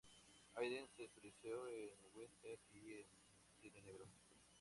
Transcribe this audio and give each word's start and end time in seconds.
Hayden 0.55 0.87
se 0.97 1.03
especializó 1.03 1.67
en 1.67 1.91
westerns 2.17 2.63
y 2.73 3.03
cine 3.61 3.83
negro. 3.83 4.03